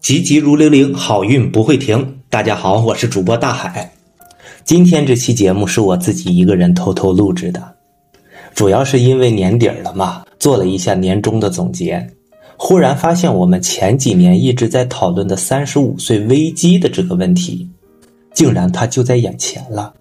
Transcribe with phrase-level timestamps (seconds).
[0.00, 2.20] 急急如律令，好运不会停。
[2.30, 3.92] 大家好，我是主播大海。
[4.64, 7.62] 今天这期节目是我自己一个人偷偷录制的，
[8.54, 12.04] 主要是因为年底了嘛，做了一下年终的总结，
[12.56, 17.68] 忽然发现我们前几年一直在讨论的三十五岁危机的这个问题，
[18.32, 19.92] 竟然它就在眼前了。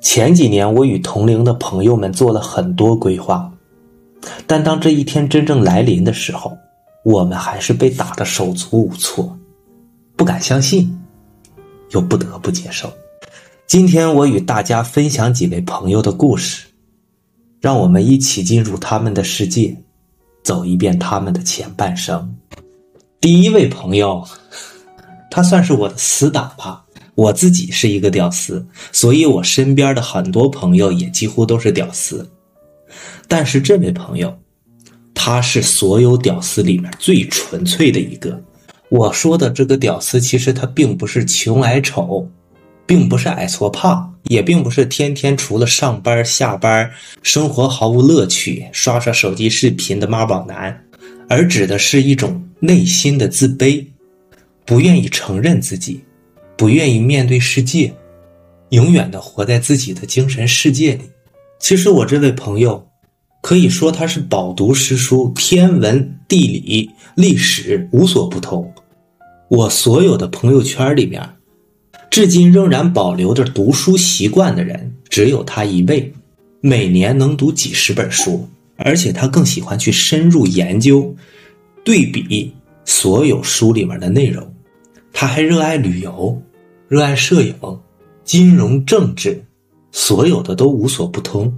[0.00, 3.48] 前几年我与同龄的朋友们做了很多规划，
[4.44, 6.58] 但当这一天真正来临的时候，
[7.06, 9.38] 我们还是被打得手足无措，
[10.16, 10.92] 不敢相信，
[11.90, 12.92] 又不得不接受。
[13.64, 16.66] 今天我与大家分享几位朋友的故事，
[17.60, 19.76] 让我们一起进入他们的世界，
[20.42, 22.36] 走一遍他们的前半生。
[23.20, 24.26] 第一位朋友，
[25.30, 26.84] 他算是我的死党吧。
[27.14, 32.28] 我自己是一个屌丝，所以我身边的很多朋友也几乎都是屌丝。
[33.28, 34.36] 但是这位朋友。
[35.18, 38.38] 他是所有屌丝里面最纯粹的一个。
[38.90, 42.24] 我说的这个屌丝，其实他并不是穷矮丑，
[42.84, 46.88] 并不是矮矬胖，也并不是天天除了上班下班，
[47.22, 50.78] 生活毫无乐趣，刷刷手机视频的妈宝男，
[51.28, 53.84] 而指的是一种内心的自卑，
[54.64, 56.00] 不愿意承认自己，
[56.56, 57.92] 不愿意面对世界，
[58.68, 61.00] 永远的活在自己的精神世界里。
[61.58, 62.86] 其实我这位朋友。
[63.46, 68.68] 可以说他是饱读诗书，天文、地理、历史无所不通。
[69.46, 71.22] 我所有的朋友圈里面，
[72.10, 76.12] 至今仍然保留着读书习惯的人，只有他一位。
[76.60, 81.14] 每年能读几十本书，而且他更喜欢去深入研究、
[81.84, 82.52] 对比
[82.84, 84.44] 所有书里面的内容。
[85.12, 86.42] 他还热爱旅游，
[86.88, 87.54] 热爱摄影、
[88.24, 89.40] 金融、政治，
[89.92, 91.56] 所有的都无所不通。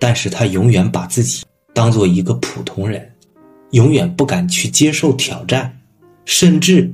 [0.00, 3.08] 但是他永远把自己当做一个普通人，
[3.72, 5.78] 永远不敢去接受挑战，
[6.24, 6.90] 甚至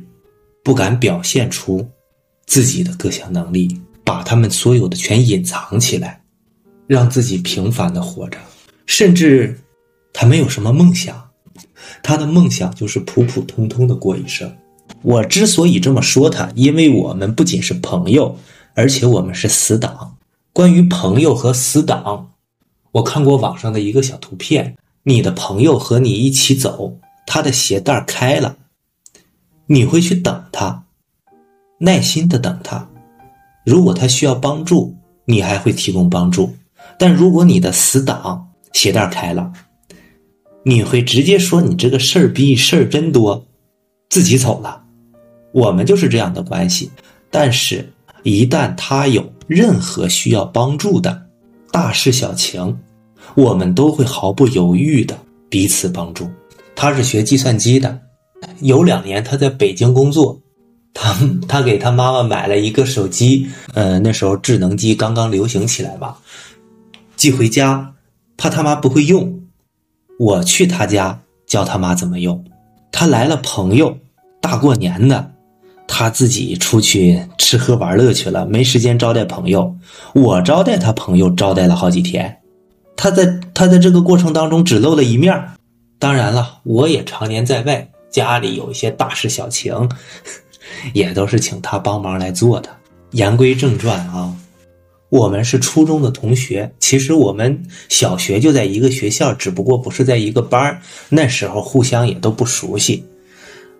[0.64, 1.88] 不敢表现出
[2.46, 6.20] 自己的各项能力，把他们所有的全隐藏起来，
[6.88, 8.36] 让自己平凡的活着。
[8.86, 9.56] 甚至
[10.12, 11.30] 他没有什么梦想，
[12.02, 14.52] 他的梦想就是普普通通的过一生。
[15.02, 18.36] 我之所以这么说他，因为我们不仅是朋友，
[18.74, 20.16] 而且我们是死党。
[20.52, 22.32] 关于朋友和死党。
[22.96, 28.56] 我看过网上的一个小图片，你的朋友和你一起走，他的鞋带开了，
[29.66, 30.84] 你会去等他，
[31.78, 32.88] 耐心的等他。
[33.66, 34.96] 如果他需要帮助，
[35.26, 36.56] 你还会提供帮助。
[36.98, 39.52] 但如果你的死党鞋带开了，
[40.64, 43.44] 你会直接说你这个事儿逼事儿真多，
[44.08, 44.82] 自己走了。
[45.52, 46.90] 我们就是这样的关系。
[47.30, 47.92] 但是，
[48.22, 51.26] 一旦他有任何需要帮助的，
[51.70, 52.74] 大事小情。
[53.36, 55.16] 我们都会毫不犹豫的
[55.48, 56.28] 彼此帮助。
[56.74, 58.00] 他是学计算机的，
[58.60, 60.40] 有两年他在北京工作，
[60.92, 61.14] 他
[61.46, 66.18] 他给他妈妈买了一个手机，呃，那时候智能机刚刚流行起来吧，
[67.16, 67.94] 寄回家，
[68.36, 69.40] 怕他妈不会用，
[70.18, 72.44] 我去他家教他妈怎么用。
[72.90, 73.96] 他来了朋友，
[74.40, 75.32] 大过年的，
[75.86, 79.74] 他自己出去吃喝玩乐去了，没时间招待朋友，
[80.14, 82.38] 我招待他朋友，招待了好几天。
[82.96, 85.50] 他在他在这个过程当中只露了一面
[85.98, 89.88] 当然了，我也常年在外，家里有一些大事小情，
[90.92, 92.68] 也都是请他帮忙来做的。
[93.12, 94.34] 言归正传啊，
[95.08, 100.78] 我们是初中的同学，其实我们小学就在一个学校，只不过不是在一个班
[101.08, 103.04] 那时候互相也都不熟悉。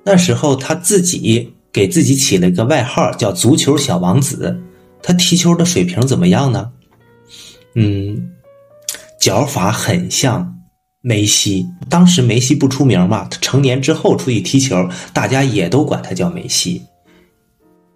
[0.03, 4.59] 那时候他自己给自己起了一个外号，叫“足球小王子”。
[5.03, 6.71] 他踢球的水平怎么样呢？
[7.75, 8.31] 嗯。
[9.21, 10.55] 脚法很像
[11.01, 16.83] 梅西，当时梅西不出名嘛，他成年之后出去踢球，大家也都管他叫梅西。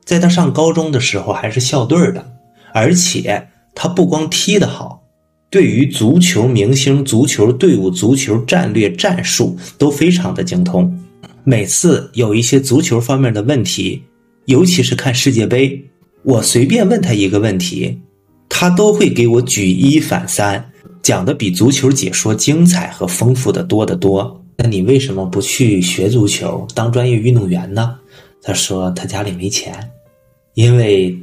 [0.05, 2.33] 在他上高中的时候还是校队的，
[2.73, 5.03] 而且他不光踢得好，
[5.51, 10.99] 对于足球明星、足球队伍、足球战略、战术都非常的精通。
[11.45, 14.03] 每次有一些足球方面的问题，
[14.47, 15.85] 尤其是看世界杯，
[16.23, 18.01] 我随便问他一个问题，
[18.49, 20.70] 他都会给我举一反三。
[21.03, 24.41] 讲的比足球解说精彩和丰富的多得多。
[24.57, 27.97] 那你为什么不去学足球当专业运动员呢？
[28.43, 29.75] 他说他家里没钱，
[30.55, 31.17] 因为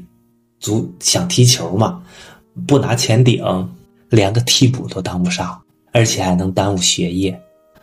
[0.60, 2.02] 足想踢球嘛，
[2.68, 3.44] 不拿钱顶，
[4.10, 5.60] 连个替补都当不上，
[5.92, 7.40] 而且还能耽误学业。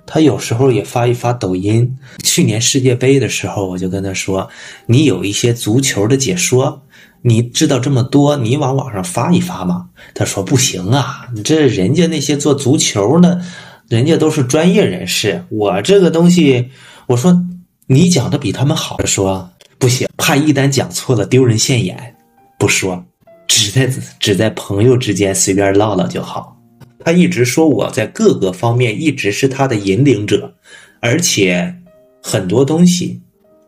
[0.06, 1.96] 他有时候也发一发抖音。
[2.22, 4.46] 去年世界杯的时候，我就跟他说
[4.86, 6.80] ：“你有一些足球的解说。”
[7.26, 9.88] 你知道这么多，你往网上发一发嘛？
[10.14, 13.40] 他说不行啊，你这人家那些做足球的，
[13.88, 16.68] 人家都是专业人士，我这个东西，
[17.06, 17.42] 我说
[17.86, 18.98] 你讲的比他们好。
[18.98, 22.14] 他说不行，怕一旦讲错了丢人现眼，
[22.58, 23.02] 不说，
[23.48, 23.90] 只在
[24.20, 26.54] 只在朋友之间随便唠唠就好。
[27.02, 30.54] 他一直说我在各个方面一直是他的引领者，
[31.00, 31.74] 而且
[32.22, 33.18] 很多东西、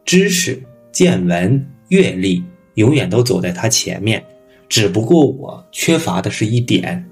[0.05, 0.63] 知识、
[0.93, 2.45] 见闻、阅历
[2.77, 4.25] 永远都走在他前面。
[4.69, 7.05] 只不过我缺乏的是一点，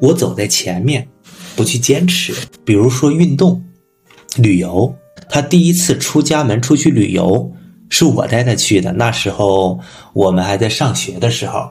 [0.00, 1.06] 我走在前面，
[1.56, 2.32] 不去坚持。
[2.64, 3.62] 比如说运动、
[4.36, 4.94] 旅游，
[5.28, 7.52] 他第一次出家门出去旅游，
[7.90, 8.90] 是我带他去的。
[8.92, 9.78] 那时候
[10.14, 11.70] 我们还在上学的时候，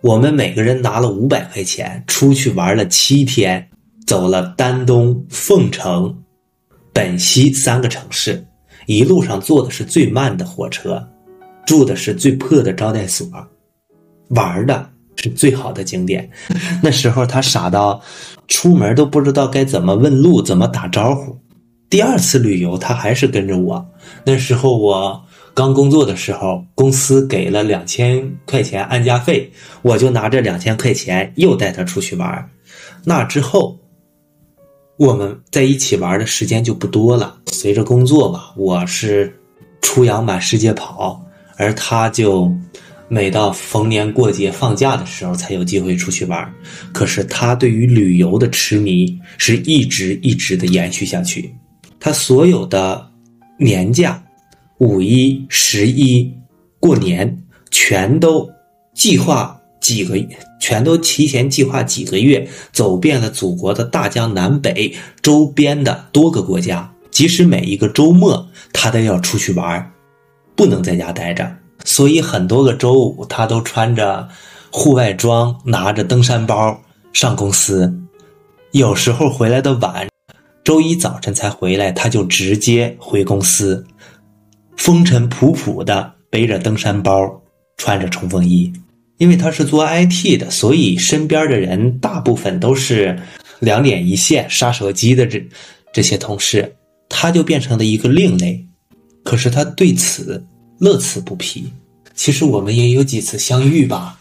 [0.00, 3.68] 我们每个人拿了五百块钱，出去玩了七天，
[4.06, 6.22] 走了丹东、凤城、
[6.92, 8.42] 本溪三个城市，
[8.86, 11.06] 一路上坐的是最慢的火车，
[11.66, 13.26] 住的是最破的招待所。
[14.28, 16.30] 玩的是最好的景点，
[16.82, 18.00] 那时候他傻到
[18.46, 21.36] 出门都不知道该怎么问路，怎么打招呼。
[21.88, 23.84] 第二次旅游，他还是跟着我。
[24.24, 29.50] 那时候我刚工作的时候，公司给了两千块钱安家费，
[29.82, 32.48] 我就拿着两千块钱又带他出去玩。
[33.04, 33.76] 那之后，
[34.96, 37.36] 我们在一起玩的时间就不多了。
[37.46, 39.36] 随着工作嘛，我是
[39.82, 41.20] 出洋满世界跑，
[41.60, 42.50] 而他就。
[43.12, 46.48] 每到逢年过节放假的时候，才有机会出去玩。
[46.92, 51.52] 可是他对于旅游的痴迷是一直一直的延续下去。
[51.98, 53.04] 他所有的
[53.58, 54.22] 年假、
[54.78, 56.32] 五一、十一、
[56.78, 57.36] 过年，
[57.72, 58.48] 全都
[58.94, 60.16] 计划几个，
[60.60, 66.88] 全都提前计划几个月，走遍了祖国的大江南北周边的多个国家。
[67.10, 69.90] 即使每一个周末，他都要出去玩，
[70.60, 71.50] 不能在家待着。
[71.86, 74.28] 所以很多个周五，他都穿着
[74.70, 76.78] 户外装，拿着登山包
[77.14, 77.90] 上公司。
[78.72, 80.06] 有时候回来的晚，
[80.62, 83.82] 周一早晨才回来，他就直接回公司，
[84.76, 87.42] 风尘仆仆的背着登山包，
[87.78, 88.70] 穿着冲锋衣。
[89.16, 93.18] 因为他是做 IT 的，所以身边的人大部分都是
[93.60, 95.42] 两点一线、刷手机的这
[95.94, 96.76] 这些同事，
[97.08, 98.62] 他就变成了一个另类。
[99.24, 100.44] 可是他对此。
[100.80, 101.70] 乐此不疲。
[102.14, 104.18] 其实我们也有几次相遇吧，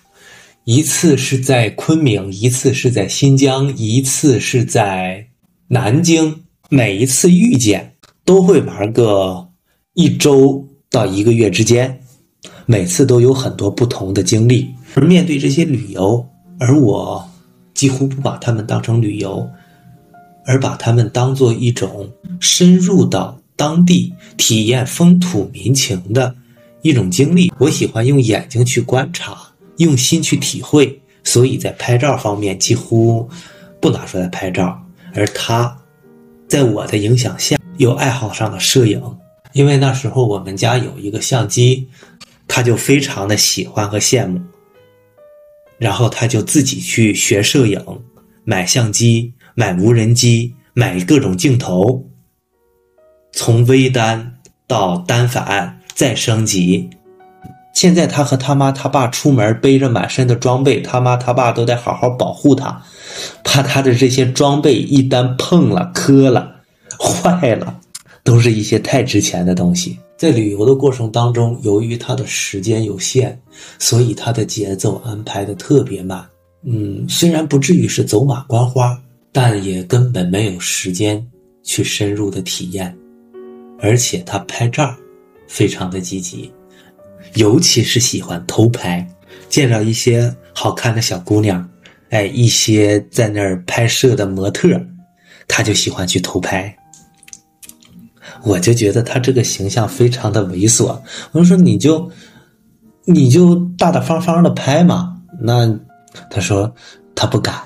[0.66, 5.28] 一次是在昆明，一次是在新疆，一次是在
[5.68, 6.44] 南京。
[6.70, 9.50] 每一次遇见都会玩个
[9.96, 12.00] 一周到一个月之间，
[12.68, 14.70] 每次都有很多不同的经历。
[14.94, 16.24] 而面对这些旅游，
[16.60, 17.28] 而我
[17.74, 19.50] 几乎不把他们当成旅游，
[20.46, 22.08] 而把他们当做一种
[22.40, 26.36] 深入到当地体验风土民情的。
[26.82, 29.38] 一种经历，我喜欢用眼睛去观察，
[29.78, 33.30] 用心去体会，所以在拍照方面几乎
[33.82, 34.82] 不拿出来拍照。
[35.14, 35.78] 而他，
[36.48, 39.02] 在我的影响下，又爱好上了摄影，
[39.52, 41.90] 因为那时候我们家有一个相机，
[42.48, 44.40] 他就非常的喜欢和羡慕，
[45.78, 47.84] 然后他就自己去学摄影，
[48.46, 52.08] 买相机，买无人机，买各种镜头，
[53.34, 55.79] 从微单到单反。
[56.00, 56.90] 再升级，
[57.74, 62.82] 现在他和他妈他爸出门背着满身的装备，他妈他爸都得好好保护他，
[63.44, 66.56] 怕他的这些装备一旦碰了、磕了、
[66.98, 67.78] 坏了，
[68.24, 70.00] 都是一些太值钱的东西。
[70.18, 73.38] 在旅游的过程当中，由于他的时间有限，
[73.78, 76.26] 所以他的节奏安排的特别慢。
[76.64, 78.98] 嗯，虽然不至于是走马观花，
[79.34, 81.22] 但也根本没有时间
[81.62, 82.98] 去深入的体验，
[83.82, 84.96] 而且他拍照。
[85.50, 86.50] 非常的积极，
[87.34, 89.06] 尤其是喜欢偷拍，
[89.50, 91.68] 见到一些好看的小姑娘，
[92.12, 94.70] 哎，一些在那儿拍摄的模特，
[95.48, 96.74] 他就喜欢去偷拍。
[98.44, 100.98] 我就觉得他这个形象非常的猥琐，
[101.32, 102.10] 我就说你就
[103.06, 105.20] 你就大大方方的拍嘛。
[105.42, 105.68] 那
[106.30, 106.74] 他说
[107.16, 107.60] 他不敢，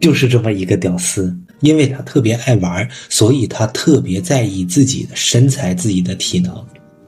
[0.00, 6.54] 就是这么一个屌丝，因为他特别爱玩，所以他特别在意自己的身材、自己的体能。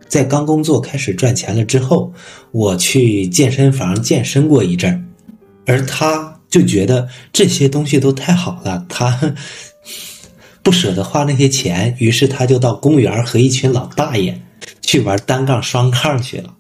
[0.09, 2.13] 在刚工作开始赚钱了之后，
[2.51, 5.05] 我去健身房健身过一阵儿，
[5.67, 9.35] 而他就觉得这些东西都太好了，他
[10.65, 14.41] 不舍得花那些钱，于是他就到公园和一群老大爷
[14.81, 16.55] 去玩单杠、双杠去了。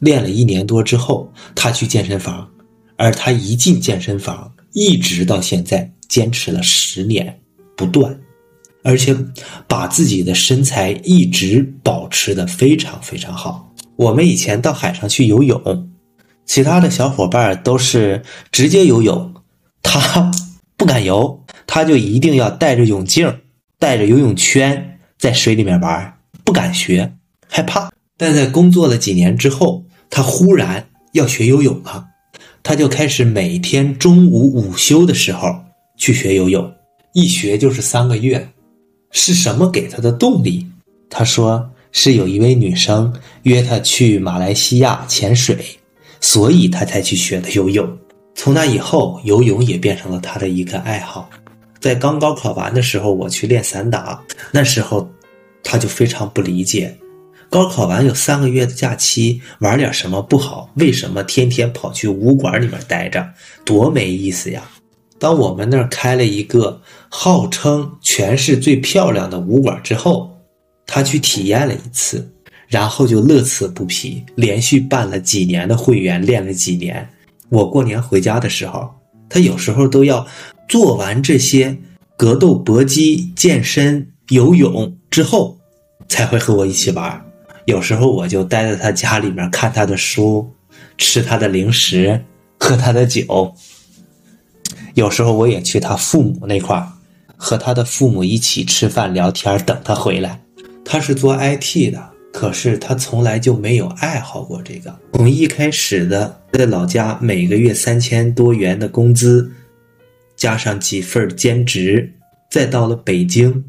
[0.00, 2.50] 练了一年多之后，他去健身房，
[2.96, 7.38] 而他一进健身房，一直到现在坚持了十年
[7.76, 8.18] 不断。
[8.82, 9.16] 而且
[9.66, 13.72] 把自己的身材一直保持的非常非常好。
[13.96, 15.88] 我们以前到海上去游泳，
[16.44, 19.34] 其他的小伙伴都是直接游泳，
[19.82, 20.30] 他
[20.76, 23.40] 不敢游，他就一定要戴着泳镜、
[23.78, 27.12] 带着游泳圈在水里面玩，不敢学。
[27.46, 27.92] 害怕。
[28.16, 32.06] 但在工作了几年之后，他忽然要学游泳了，
[32.62, 35.48] 他就开始每天中午午休的时候
[35.96, 36.72] 去学游泳，
[37.14, 38.48] 一学就是三个月。
[39.12, 40.66] 是什么给他的动力？
[41.08, 45.64] 他说是有一位女生约他去马来西亚潜水，
[46.20, 47.98] 所以他才去学的游泳。
[48.34, 51.28] 从那以后，游泳也变成了他的一个爱好。
[51.78, 55.06] 在刚高考完的时候，我去练散打，那时候
[55.62, 56.96] 他就非常不理解，
[57.50, 60.70] 高考完有三个月的假期，玩点什么不好？
[60.76, 63.28] 为什么天天跑去武馆里面待着，
[63.64, 64.62] 多没意思呀？
[65.18, 66.80] 当我们那儿开了一个
[67.14, 70.34] 号称全市最漂亮的武馆之后，
[70.86, 72.26] 他去体验了一次，
[72.66, 77.06] 然后就乐此不疲，连续办了几年的会员，练了几年。
[77.50, 78.88] 我过年回家的时候，
[79.28, 80.26] 他有时候都要
[80.66, 81.76] 做完这些
[82.16, 85.58] 格斗、搏击、健身、游泳之后，
[86.08, 87.22] 才会和我一起玩。
[87.66, 90.50] 有时候我就待在他家里面看他的书，
[90.96, 92.18] 吃他的零食，
[92.58, 93.54] 喝他的酒。
[94.94, 96.86] 有时候我也去他父母那块儿，
[97.44, 100.40] 和他的父母一起吃饭聊天，等他回来。
[100.84, 102.10] 他是做 IT 的。
[102.32, 104.98] 可是他从来就没有爱好过这个。
[105.12, 109.52] 从一开始的在老家每个月三千多元的工资，
[110.34, 112.10] 加上几份兼职，
[112.50, 113.62] 再到了北京，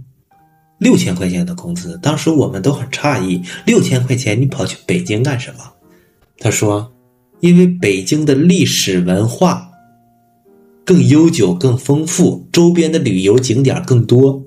[0.77, 1.99] 六千块钱的工资。
[2.01, 5.69] 当时我们都很诧异，六千块钱你跑去北京干什么？
[6.37, 6.89] 他说，
[7.41, 9.69] 因为北京的历史文化
[10.85, 14.43] 更悠久、更丰富，周边的旅游景点更多，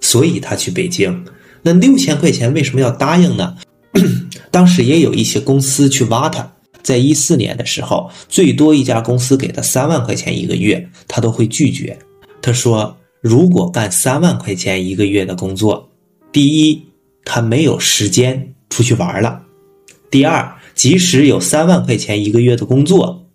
[0.00, 1.24] 所以他去北京。
[1.62, 3.56] 那六千块钱为什么要答应呢？
[4.52, 11.98] 当时也有一些公司去挖他，在一四年的时候，最多一家公司给他三万块钱一个月，他都会拒绝。
[12.40, 15.90] 他说，如果干三万块钱一个月的工作，
[16.30, 16.80] 第一，
[17.24, 19.40] 他没有时间出去玩了；
[20.10, 23.26] 第二，即使有三万块钱一个月的工作，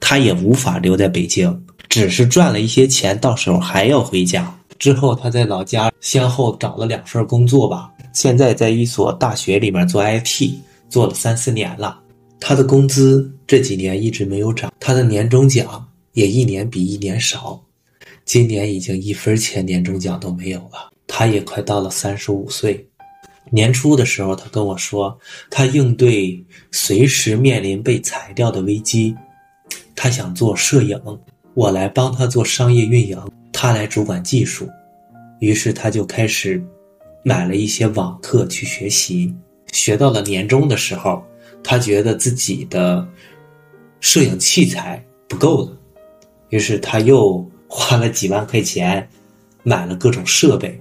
[0.00, 4.52] 他也无法留在北京，只是赚了一些钱，到时候还要回家。
[4.78, 7.90] 之后，他在老家先后找了两份工作吧。
[8.12, 10.52] 现在在一所大学里面做 IT，
[10.88, 12.00] 做了三四年了。
[12.40, 17.60] 他的工资这几年一直没有涨，他的年终奖也一年比一年少。
[18.24, 20.90] 今年已经一分钱年终奖都没有了。
[21.06, 22.86] 他也快到了三十五岁。
[23.50, 25.16] 年初的时候，他跟我说，
[25.50, 29.14] 他应对随时面临被裁掉的危机，
[29.94, 30.98] 他想做摄影，
[31.54, 33.18] 我来帮他做商业运营。
[33.52, 34.68] 他来主管技术，
[35.38, 36.62] 于是他就开始
[37.22, 39.34] 买了一些网课去学习。
[39.72, 41.22] 学到了年终的时候，
[41.62, 43.06] 他觉得自己的
[44.00, 45.78] 摄影器材不够了，
[46.50, 49.08] 于是他又花了几万块钱
[49.62, 50.78] 买了各种设备。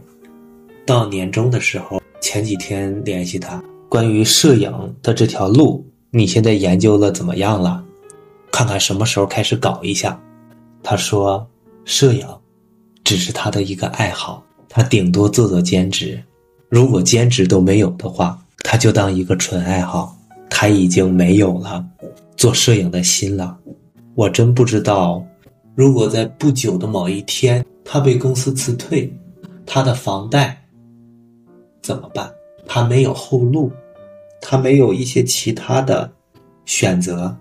[0.85, 7.81] 到年终的时候，前几天联系他，关于摄影的这条路，你现在研究了怎么样了？
[8.51, 10.19] 看看什么时候开始搞一下。
[10.83, 11.47] 他说，
[11.85, 12.27] 摄影。
[13.03, 16.23] 只是他的一个爱好，他顶多做做兼职。
[16.69, 20.15] 如果兼职都没有的话，他就当一个纯爱好。
[20.49, 21.85] 他已经没有了
[22.37, 23.57] 做摄影的心了。
[24.15, 25.21] 我真不知道，
[25.75, 29.11] 如果在不久的某一天他被公司辞退，
[29.65, 30.63] 他的房贷
[31.81, 32.31] 怎么办？
[32.65, 33.69] 他没有后路，
[34.39, 36.09] 他没有一些其他的
[36.65, 37.35] 选择。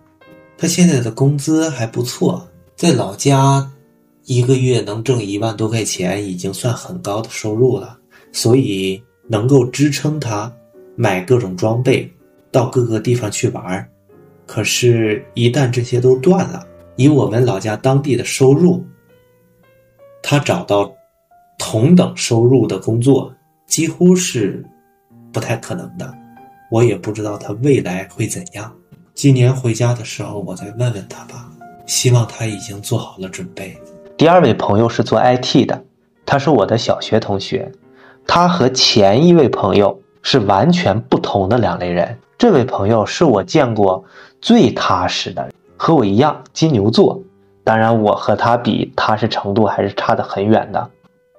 [0.59, 2.45] 他现在的工资还不错，
[2.83, 3.71] 在老家。
[4.25, 7.97] 一个月能挣一万多块钱，已经算很高的收入了，
[8.33, 10.53] 所以能够支撑他
[10.97, 12.13] 买各种装备，
[12.51, 13.89] 到各个地方去玩
[14.47, 18.85] 可是，一旦这些都断了，以我们老家当地的收入，
[20.21, 20.93] 他找到
[21.61, 23.33] 同等收入的工作
[23.69, 24.65] 几乎是
[25.33, 26.13] 不太可能的。
[26.69, 28.75] 我也不知道他未来会怎样。
[29.15, 31.52] 今年回家的时候，我再问问他吧，
[31.87, 33.77] 希望他已经做好了准备。
[34.17, 35.83] 第二位朋友是做 IT 的，
[36.25, 37.71] 他是我的小学同学，
[38.27, 42.19] 他和前一位朋友是完全不同的两类人。
[42.39, 44.05] 这位朋友是我见过
[44.41, 47.21] 最踏实的，和我一样金牛座，
[47.65, 50.91] 当然我和他比，踏实程度还是差得很远的。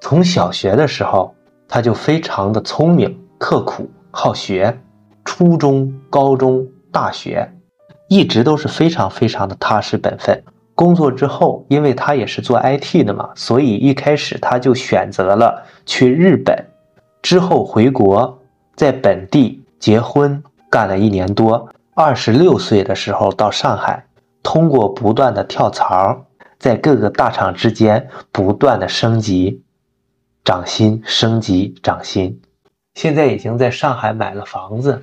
[0.01, 1.33] 从小学的时候，
[1.67, 4.77] 他就非常的聪明、刻苦、好学，
[5.25, 7.49] 初中、高中、大学，
[8.13, 10.43] 一直都是非常非常的踏实本分。
[10.75, 16.55] 工作之后，因为他也是做 IT 的嘛，所以一开始他就选择了去日本，
[17.23, 18.39] 之后回国，
[18.75, 21.67] 在本地结婚，干了一年多。
[21.95, 24.05] 二十六岁的时候到上海，
[24.43, 26.25] 通过不断的跳槽，
[26.59, 29.63] 在各个大厂之间不断的升级、
[30.43, 32.39] 涨薪、升级、涨薪。
[32.93, 35.01] 现在已经在上海买了房子，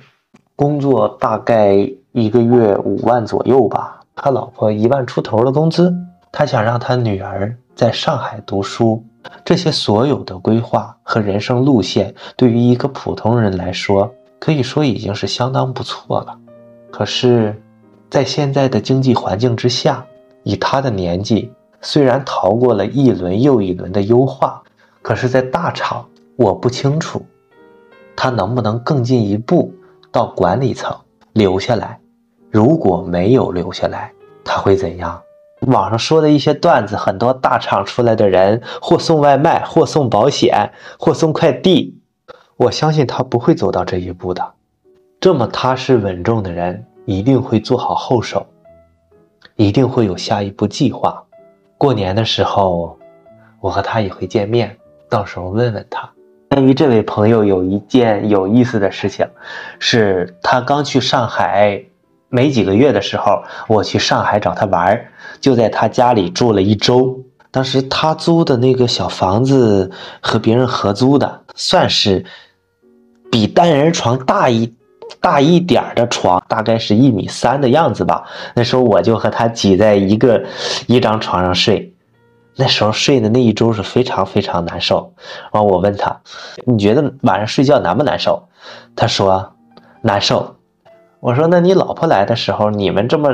[0.55, 5.93] 工作大概一个月五万左右吧，他老婆一万出头的工资，
[6.29, 9.01] 他想让他女儿在上海读书。
[9.45, 16.37] 这些所有的规划和人生路线，对于一个普通人来说，可以说已经是相当不错了。
[16.91, 17.55] 可是，
[18.09, 20.05] 在现在的经济环境之下，
[20.43, 24.61] 以他的年纪，虽然逃过了一轮又一轮的优化，
[25.01, 27.25] 可是，在大厂，我不清楚
[28.17, 29.73] 他能不能更进一步
[30.11, 30.93] 到管理层
[31.31, 32.00] 留下来。
[32.51, 34.11] 如果没有留下来，
[34.43, 35.21] 他会怎样？
[35.67, 41.97] 网上说的一些段子，很多大厂出来的人，或送外卖，或送保险，或送快递。
[42.57, 44.53] 我相信他不会走到这一步的。
[45.21, 48.45] 这么踏实稳重的人，一定会做好后手，
[49.55, 51.23] 一定会有下一步计划。
[51.77, 52.99] 过年的时候，
[53.61, 54.75] 我和他也会见面，
[55.09, 56.09] 到时候问问他。
[56.49, 59.25] 关于这位朋友，有一件有意思的事情，
[59.79, 61.85] 是他刚去上海。
[62.31, 65.11] 没几个月的时候，我去上海找他玩儿
[65.41, 67.19] 就在他家里住了一周。
[67.51, 72.23] 当时他租的那个小房子和别人合租的，算是
[73.29, 74.73] 比单人床大一
[75.19, 78.23] 大一点儿的床，大概是一米三的样子吧。
[78.55, 80.41] 那时候我就和他挤在一个
[80.87, 81.93] 一张床上睡，
[82.55, 85.13] 那时候睡的那一周是非常非常难受。
[85.51, 86.17] 然后我问他
[86.65, 88.41] ：“你觉得晚上睡觉难不难受？”
[88.95, 89.53] 他说
[90.01, 90.55] ：“难受。”
[91.21, 93.29] 我说：“那你老婆来的时候，你们这么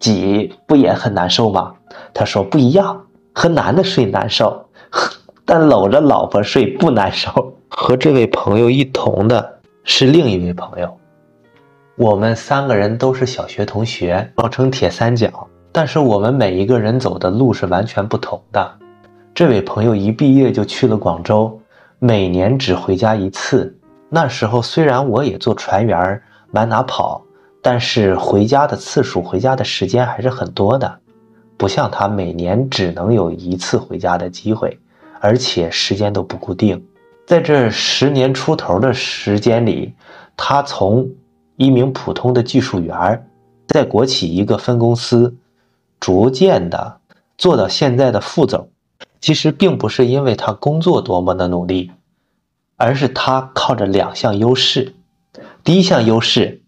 [0.00, 1.74] 挤，不也很难受吗？”
[2.14, 3.04] 他说：“不一样，
[3.34, 4.66] 和男的睡难受，
[5.44, 10.98] 但搂着老婆睡不难受。”和这位朋友一同的是另一位朋友，
[11.96, 15.46] 我们三个人都是小学同学，号称铁三角。
[15.70, 18.72] 但是我们每一个人走的路是完全不同的。
[19.34, 21.60] 这位朋友一毕业就去了广州，
[21.98, 23.76] 每年只回家一次。
[24.08, 26.22] 那时候虽然我也做船员儿。
[26.50, 27.22] 满哪跑，
[27.60, 30.98] 但是回家的次数、回家的时间还是很多的，
[31.56, 34.78] 不像他每年只能有一次回家的机会，
[35.20, 36.82] 而且时间都不固定。
[37.26, 39.92] 在这十年出头的时间里，
[40.36, 41.08] 他从
[41.56, 43.28] 一名普通的技术员，
[43.66, 45.36] 在国企一个分公司，
[46.00, 47.00] 逐渐的
[47.36, 48.70] 做到现在的副总。
[49.20, 51.90] 其实并不是因为他工作多么的努力，
[52.76, 54.94] 而是他靠着两项优势。
[55.68, 56.62] 第一项优势，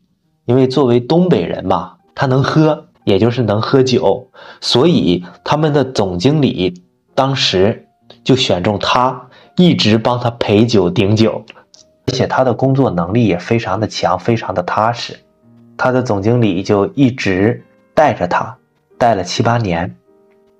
[0.45, 4.29] 因为作为东北人嘛，他能喝，也就是能喝酒，
[4.61, 6.83] 所以他们的总经理
[7.15, 7.89] 当时
[8.23, 9.19] 就选中他，
[9.57, 11.43] 一直帮他陪酒顶酒，
[12.09, 15.19] 而且他的工作能力也非常的强，非常的踏实，
[15.79, 18.55] 他的总经理就一直带着他，
[18.99, 19.97] 带了七八年。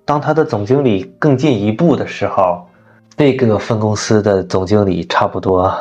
[0.03, 2.67] 当他的总经理更进一步的时候，
[3.15, 5.71] 这个分公司的总经理差不多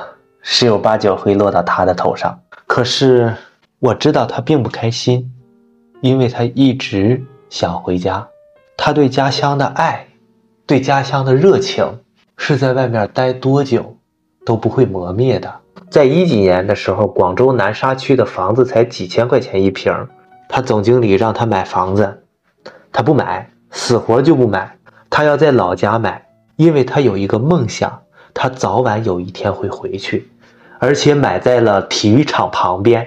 [0.42, 2.38] 十有八九会落到他的头上。
[2.72, 3.35] 可是
[3.80, 5.28] 我知道他并不开心，
[6.02, 8.28] 因为他一直想回家。
[8.76, 10.06] 他对家乡的爱，
[10.66, 11.85] 对家乡的热情，
[12.37, 13.96] 是在外面待多久
[14.46, 15.52] 都不会磨灭的。
[15.90, 19.92] 在一几年的时候，广州南沙区的房子才几千块钱一平，
[20.48, 22.22] 他总经理让他买房子，
[22.92, 24.78] 他不买，死活就不买。
[25.11, 28.02] 他要在老家买，因为他有一个梦想，
[28.33, 30.30] 他早晚有一天会回去。
[30.82, 33.06] 而且买在了体育场旁边，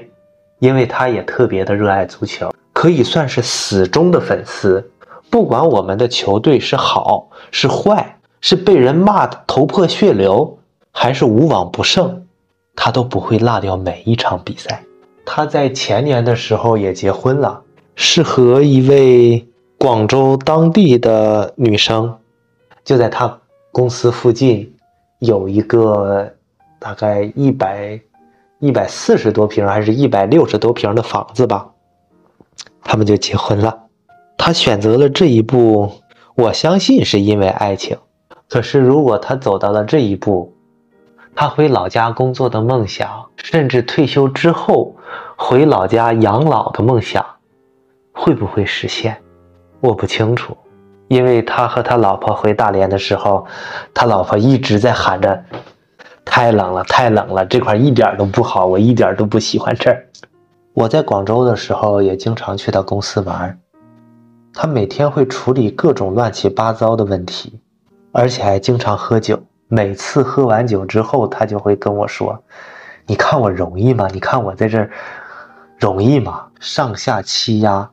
[0.59, 4.91] 因为他也特别的热爱足球，可以算是死忠的粉丝。
[5.31, 10.59] 不管我们的球队是好是坏，是被人骂的头破血流，
[10.91, 12.27] 还是无往不胜，
[12.75, 14.83] 他都不会落掉每一场比赛。
[15.25, 17.59] 他在前年的时候也结婚了，
[17.95, 19.47] 是和一位
[19.79, 22.19] 广州当地的女生，
[22.85, 23.39] 就在他
[23.71, 24.75] 公司附近
[25.17, 26.31] 有一个。
[26.83, 27.97] 大概一百
[28.59, 31.65] 一百四十多平，还是一百六十多平的房子吧，
[32.83, 33.73] 他们就结婚了。
[34.37, 35.89] 他选择了这一步，
[36.35, 37.97] 我相信是因为爱情。
[38.49, 40.53] 可是，如果他走到了这一步，
[41.33, 44.93] 他回老家工作的梦想，甚至退休之后
[45.37, 47.25] 回老家养老的梦想，
[48.11, 49.17] 会不会实现？
[49.79, 50.57] 我不清楚，
[51.07, 53.47] 因为他和他老婆回大连的时候，
[53.93, 55.41] 他老婆一直在喊着。
[56.25, 60.05] 太冷了，太冷了，这块一点都不好，我一点都不喜欢这儿。
[60.73, 63.59] 我在广州的时候也经常去他公司玩，
[64.53, 67.59] 他每天会处理各种乱七八糟的问题，
[68.11, 69.39] 而且还经常喝酒。
[69.67, 72.43] 每次喝完酒之后，他就会跟我说
[73.05, 74.07] ：“你看我容易吗？
[74.11, 74.89] 你看我在这儿
[75.79, 76.47] 容易吗？
[76.59, 77.89] 上下欺压，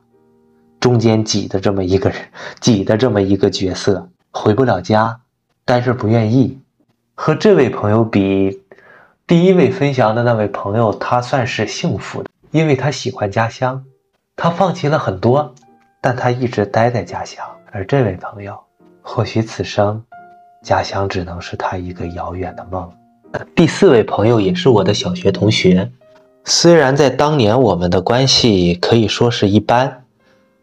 [0.79, 2.19] 中间挤的这么一个人，
[2.59, 5.19] 挤的这么一个角色，回不了家，
[5.65, 6.59] 但是不愿意。”
[7.23, 8.63] 和这位朋友比，
[9.27, 12.29] 第一位分享的那位朋友，他算是幸福的。
[12.49, 13.85] 因为他喜欢家乡，
[14.35, 15.53] 他放弃了很多，
[16.01, 17.45] 但他一直待在家乡。
[17.71, 18.59] 而这位朋友，
[19.03, 20.03] 或许此生，
[20.63, 22.91] 家乡只能是他一个遥远的梦。
[23.53, 25.91] 第四位朋友也是我的小学同学，
[26.45, 30.05] 虽然在当年我们的关系可以说是一般，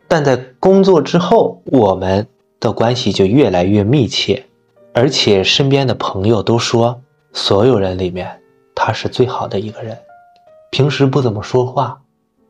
[0.09, 2.27] 但在工作之后，我们
[2.59, 4.47] 的关系就越来越密切，
[5.01, 7.01] 而且身边的朋友都说，
[7.33, 8.41] 所有人里面
[8.75, 9.97] 他是最好的一个人。
[10.73, 12.01] 平时不怎么说话，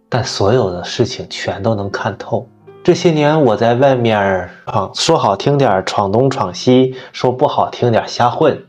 [0.08, 2.48] 但所有的事情全都能看透。
[2.82, 8.64] 这些年我在外面啊，说好听点闯东闯西，说不好听点瞎混，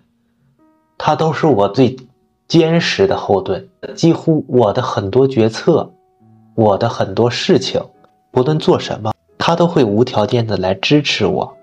[0.97, 1.95] 他都是我最
[2.49, 3.65] 坚实的后盾。
[3.95, 5.89] 几乎我的很多决策，
[6.53, 7.81] 我的很多事情，
[8.29, 11.55] 不论做什么，他都会无条件的来支持我。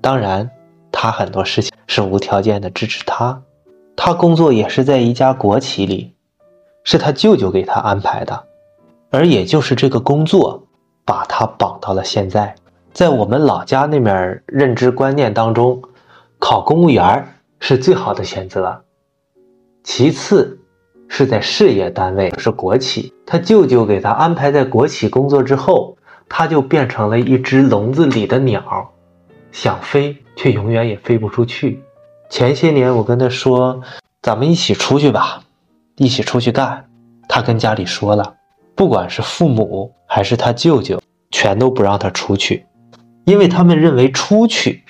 [0.00, 0.48] 当然，
[0.96, 3.42] 他很多事情是无条件的支持他。
[3.96, 6.14] 他工作也是在一家国企里。
[6.86, 8.44] 是他舅舅给他安排的，
[9.10, 10.66] 而也就是这个工作，
[11.06, 12.54] 把他绑到了现在。
[12.92, 15.82] 在我们老家那面认知观念当中，
[16.38, 17.26] 考公务员
[17.58, 18.84] 是最好的选择，
[19.82, 20.58] 其次
[21.08, 23.14] 是在事业单位是国企。
[23.24, 25.96] 他舅舅给他安排在国企工作之后，
[26.28, 28.92] 他就变成了一只笼子里的鸟，
[29.52, 31.82] 想飞却永远也飞不出去。
[32.28, 33.80] 前些年我跟他说
[34.22, 35.42] ：“咱们一起出去吧。”
[35.96, 36.84] 一起出去干，
[37.28, 38.34] 他跟家里说了，
[38.74, 42.66] 不管是父母还是他舅舅，全都不让他出去，
[43.26, 44.82] 因为他们认为出去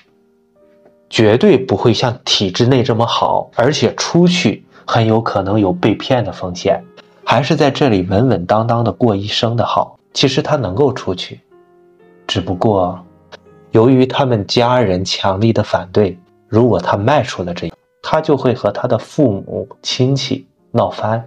[1.11, 6.83] 绝对不会像体制内这么好，而且出去很有可能有被骗的风险，
[7.23, 9.99] 还是在这里稳稳当当的过一生的好。
[10.15, 11.39] 其实他能够出去，
[12.27, 13.04] 只不过
[13.75, 20.47] 由于他们家人强力的反对，如果他迈出了这一步，他就会和他的父母亲戚。
[20.71, 21.25] 闹翻，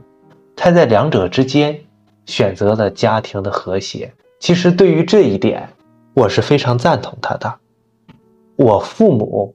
[0.56, 1.78] 他在两者之间
[2.26, 4.14] 选择了家庭的和谐。
[4.40, 5.68] 其实对于这一点，
[6.14, 7.54] 我是非常赞同他的。
[8.56, 9.54] 我父母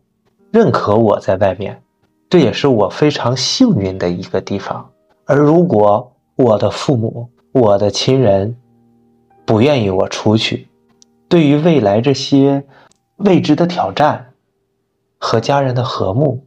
[0.51, 1.83] 认可我在外面，
[2.29, 4.87] 这也是我非常幸运的一个地方。
[5.25, 8.55] 而如果我的父母、我的亲人
[9.47, 10.69] 不愿意我出去，
[11.29, 12.63] 对于未来这些
[13.25, 14.33] 未知的挑战
[15.17, 16.45] 和家人的和睦，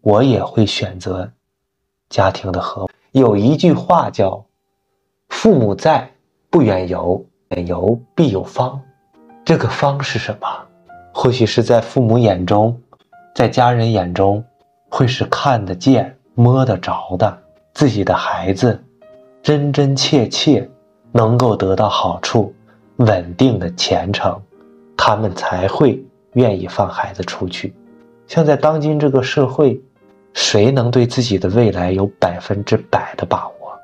[0.00, 1.32] 我也会选择。
[2.08, 4.44] 家庭的和有一句话叫
[5.28, 6.08] “父母在，
[6.50, 8.80] 不远游；远游必有方。”
[9.44, 10.46] 这个方是什么？
[11.12, 12.80] 或许是在父母眼中，
[13.34, 14.44] 在家人眼中，
[14.88, 17.42] 会是看得见、摸得着的
[17.74, 18.80] 自己的孩子，
[19.42, 20.70] 真真切切
[21.10, 22.54] 能够得到好处、
[22.96, 24.40] 稳定的前程，
[24.96, 27.74] 他们才会愿意放孩子出去。
[28.26, 29.80] 像在当今这个社会。
[30.34, 33.78] 谁能对自己的未来有百分之百的把握？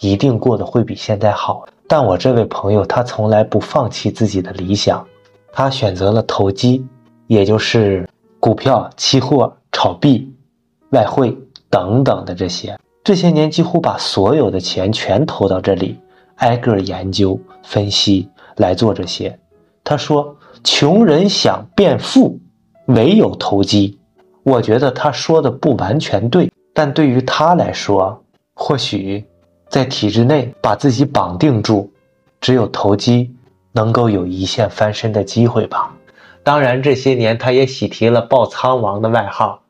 [0.00, 1.64] 一定过得会比现在好。
[1.86, 5.02] 但我这位朋友，他从来不放弃自己的理想，
[5.50, 6.86] 他选择了投机，
[7.26, 8.06] 也就是
[8.38, 10.30] 股票、期货、炒币、
[10.90, 11.34] 外汇
[11.70, 12.78] 等等的这些。
[13.02, 15.98] 这些年几乎把所有的钱全投到这里，
[16.36, 19.38] 挨个研究、分析来做这些。
[19.84, 22.38] 他说：“穷人想变富，
[22.86, 23.98] 唯有投机。”
[24.44, 29.24] 我觉得他说的不完全对，但对于他来说，或许
[29.68, 31.92] 在体制内把自己绑定住，
[32.40, 33.34] 只有投机
[33.72, 35.94] 能够有一线翻身的机会吧。
[36.42, 39.62] 当然，这些年他也喜提了“爆仓王”的外号。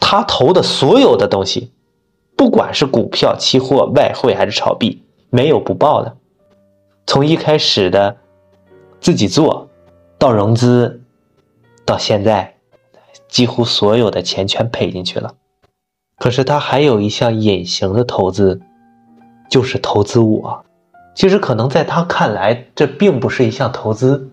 [0.00, 1.72] 他投的所有的东西，
[2.36, 6.16] 不管是股票、期货、外汇还是炒币，没有不爆的。
[7.06, 8.16] 从一开始的
[9.02, 9.68] 自己做，
[10.16, 11.02] 到融资，
[11.84, 12.54] 到现在。
[13.28, 15.34] 几乎所有的钱全赔进去了，
[16.18, 18.60] 可是他还有一项隐形的投资，
[19.48, 20.62] 就是投资我。
[21.14, 24.30] 其实可能在他看来，这并不是一项投资，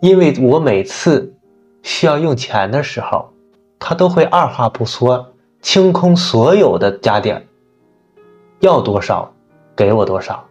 [0.00, 1.32] 因为我每次
[1.84, 3.32] 需要用钱的时候，
[3.78, 7.42] 他都会二话不说清空所有的家底儿，
[8.58, 9.32] 要多少
[9.76, 10.44] 给我多少。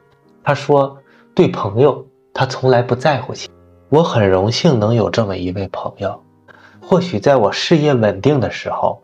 [0.43, 0.97] 他说，
[1.35, 3.49] 对朋友他从来不在乎钱。
[3.89, 6.21] 我很荣幸能有这么一位朋友。
[6.81, 9.01] 或许在我事业稳定的时候，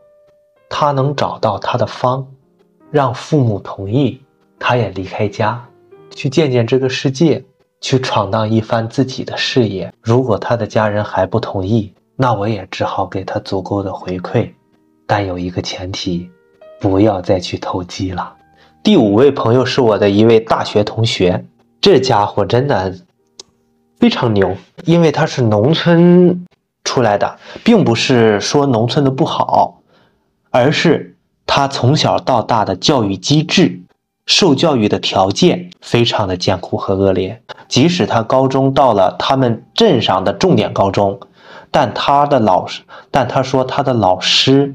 [0.69, 2.25] 他能找到他的方，
[2.91, 4.21] 让父母同意，
[4.59, 5.63] 他也离开家，
[6.09, 7.43] 去见见这个世界，
[7.79, 9.93] 去闯荡一番自己的事业。
[10.01, 14.49] 如果他的家人还不同意，那我也只好给他足够的回馈，
[15.05, 16.29] 但有一个前提，
[16.79, 18.33] 不要再去投机了。
[18.83, 21.45] 第五位朋友是我的一位大学同学，
[21.79, 22.93] 这家伙真的
[23.99, 24.55] 非常牛，
[24.85, 26.45] 因为他是农村。
[26.83, 29.81] 出来的，并不是说农村的不好，
[30.51, 33.81] 而是他从小到大的教育机制
[34.25, 37.41] 受教育的条件非常的艰苦和恶劣。
[37.67, 41.19] 即使他高中到了他们镇上的重点高中，
[41.71, 44.73] 但他的老师，但他说他的老师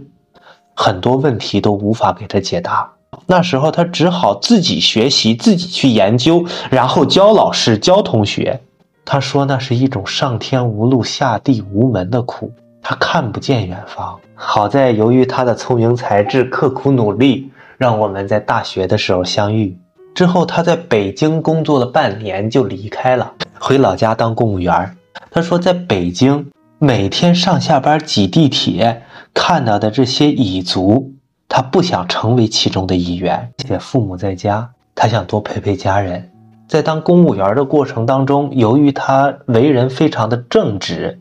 [0.75, 2.93] 很多问题都无法给他解答。
[3.25, 8.61] 那时候他只好自己学习，自己去研究，然后教老师、教同学。
[9.05, 14.19] 他说那是一种上天无路、下地无门的苦，他看不见远方。
[14.35, 17.51] 好在由于他的聪明才智、刻苦努力。
[17.79, 19.77] 让我们在大学的时候相遇，
[20.15, 24.97] 之后他在北京工作了半年就离开了，回老家当公务员。
[25.33, 29.03] 他说，在北京每天上下班挤地铁
[29.35, 31.11] 看到的这些蚁族，
[31.49, 33.51] 他不想成为其中的一员。
[33.59, 36.31] 且父母在家，他想多陪陪家人。
[36.73, 41.21] 在当公务员的过程当中，由于他为人非常的正直，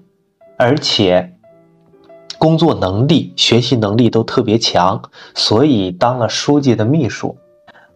[0.58, 1.34] 而且。
[2.38, 5.02] 工作能力、学习能力都特别强，
[5.36, 7.36] 所以当了书记的秘书。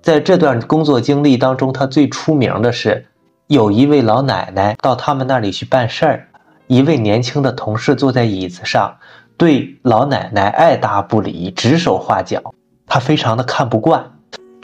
[0.01, 3.05] 在这段工作经历当中，他最出名的是，
[3.47, 6.27] 有一位老奶奶到他们那里去办事儿，
[6.67, 8.97] 一位年轻的同事坐在椅子上，
[9.37, 12.53] 对老奶奶爱答不理、指手画脚，
[12.85, 14.11] 他非常的看不惯，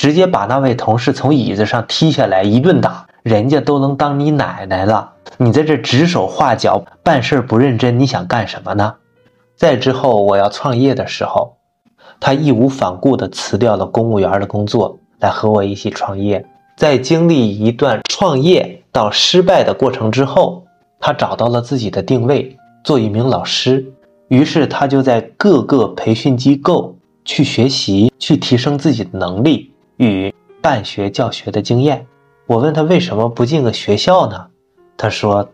[0.01, 3.05] 直接把那位同事从椅子上踢下来一顿打。
[3.21, 8.95] 人家都能当你奶奶了，你在这指手画脚、办事不认真，你想干什么呢？
[9.55, 11.57] 再之后，我要创业的时候，
[12.19, 16.43] 他义无反顾地辞掉了公务员的工作，来和我一起创业。
[16.75, 20.65] 在经历一段创业到失败的过程之后，
[20.99, 23.85] 他找到了自己的定位，做一名老师。
[24.29, 29.70] 于是他就在各个培训机构去学习，去提升自己的能力
[30.01, 32.07] 与办学教学的经验。
[32.47, 34.47] 我问他为什么不进个学校呢？
[34.97, 35.47] 他说，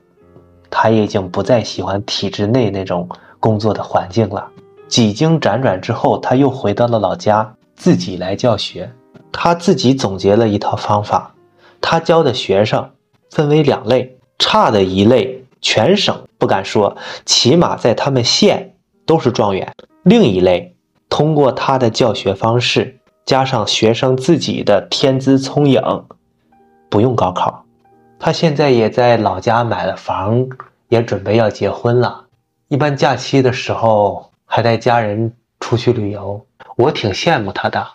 [0.70, 3.08] 他已经不再喜欢体制内那种。
[3.40, 4.50] 工作的环境了，
[4.88, 8.92] 几经辗转之后，他又回到了老家，自己来教学。
[9.32, 11.36] 他自己总结了一套方法，
[11.80, 12.90] 他教的学生
[13.30, 19.68] 分为两类：差的一类，全省不敢说，起码在他们县都是状元；
[20.02, 20.76] 另一类，
[21.08, 22.97] 通过他的教学方式，
[23.28, 25.82] 加上学生自己的天资聪颖，
[26.90, 27.66] 不用高考。
[28.18, 30.48] 他现在也在老家买了房，
[30.88, 32.28] 也准备要结婚了。
[32.70, 36.46] 一般假期的时候还带家人出去旅游，
[36.78, 37.86] 我挺羡慕他的，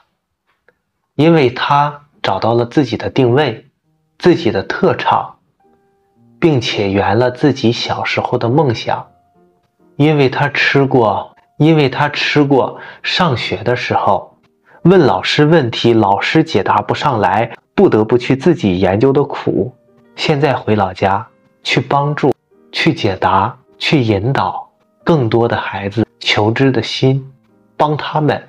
[1.15, 3.67] 因为他找到了自己的定位，
[4.19, 5.37] 自己的特长，
[6.39, 9.09] 并且圆了自己小时候的梦想。
[9.97, 14.32] 因为他吃过，因为他吃过上学的时候
[14.85, 19.73] 问老师问题，老师解答不上来，不得不去自己研究的苦。
[20.17, 21.25] 现在回老家
[21.63, 22.33] 去帮助，
[22.73, 23.57] 去解答。
[23.79, 24.71] 去引导
[25.03, 27.21] 更多的孩子求知的心，
[27.77, 28.41] 帮他们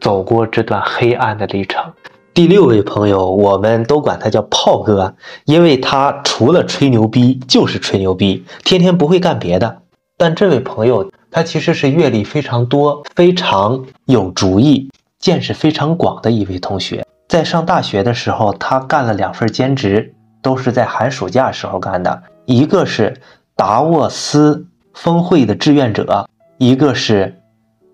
[0.00, 1.92] 走过这段黑暗的历程。
[2.32, 9.82] 第六位朋友，我们都管他叫炮哥，因为他除了吹牛逼就是吹牛逼，天天不会干别的。
[10.16, 17.04] 但这位朋友，他其实是阅历非常多、非常有主意、见识非常广的一位同学。
[17.28, 23.20] 在上大学的时候，他干了两份兼职，都是在寒暑假时候干的，一个是
[23.56, 24.66] 达沃斯。
[24.94, 27.32] 峰会的志愿者，一个是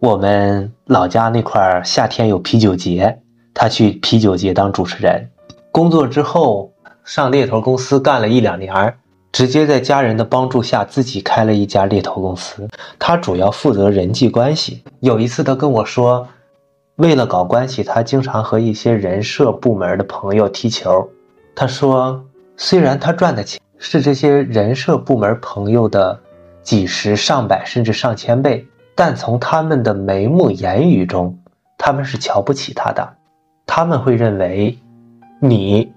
[0.01, 3.19] 我们老家那块夏天有啤酒节，
[3.53, 5.29] 他去啤酒节当主持人。
[5.71, 6.73] 工作之后
[7.05, 8.95] 上猎头公司干了一两年，
[9.33, 12.67] 直接在家人的帮助下自己开了一家猎头公司。
[12.99, 14.83] 他主要负责人际关系。
[15.01, 16.27] 有一次他跟我说，
[16.97, 21.09] 为了搞关系，他经常和一些人社部门的朋友踢球。
[21.55, 22.25] 他说，
[22.57, 26.21] 虽然他赚的钱是这些人社部门朋友的。
[26.65, 31.39] 几十上百甚至上千倍，但从他们的眉目言语中，
[31.77, 33.07] 他们是瞧不起他的。
[33.67, 34.79] 他们会认为，
[35.41, 35.93] 你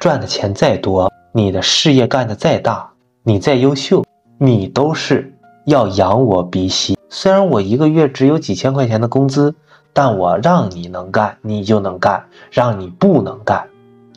[0.00, 2.90] 赚的钱再多，你的事业干得再大，
[3.24, 4.06] 你再优秀，
[4.38, 5.34] 你都是
[5.66, 6.96] 要养我鼻息。
[7.10, 9.54] 虽然我一个月只有几千块钱的工资，
[9.96, 13.66] 但我让你能干，你就能干；让你不能干，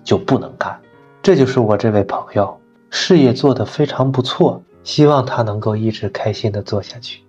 [0.03, 0.77] 就不能干。
[1.23, 4.61] 这就是我这位朋友，事业做得非常不错。
[4.83, 7.21] 希望他能够一直开心的做下去。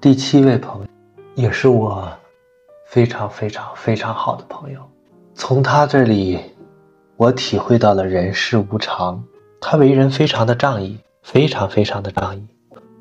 [0.00, 0.86] 第七位朋友，
[1.34, 2.08] 也是我
[2.86, 4.80] 非常非常非常好的朋友。
[5.34, 6.40] 从他这里，
[7.18, 9.22] 我体会到了人世无常。
[9.60, 12.42] 他为人非常的仗义，非常非常的仗义。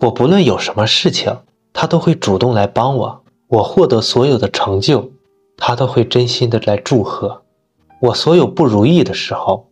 [0.01, 1.33] 我不论有什么事情，
[1.71, 3.23] 他都会主动来帮我。
[3.47, 5.11] 我获得所有的成就，
[5.57, 7.43] 他都会真心的来祝贺。
[8.01, 9.69] 我所有不如意的时候，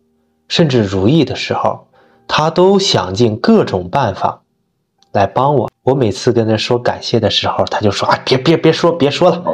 [0.48, 1.86] 甚至如意的时候。
[2.28, 4.42] 他都想尽各种办法
[5.12, 5.70] 来帮我。
[5.84, 9.44] 我每次跟他说感谢的时候，他就说：“啊，别别别说，别说了，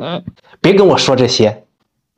[0.00, 0.24] 嗯，
[0.60, 1.64] 别跟我说这些。”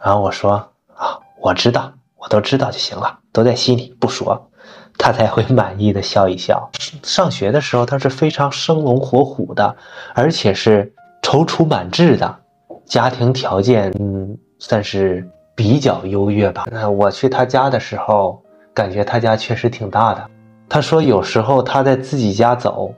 [0.02, 4.50] 然后我说：“啊，我知道，我都知道就行了，都在心里不说。”
[4.96, 6.70] 他才会满意的笑一笑。
[7.02, 9.76] 上学的时候，他是非常生龙活虎的，
[10.14, 12.38] 而且是踌躇满志的，
[12.84, 16.66] 家庭条件嗯算是比较优越吧。
[16.70, 20.30] 那我去他家的时候，感觉他家确实挺大的。
[20.68, 22.94] 他说有时候他在自己家走，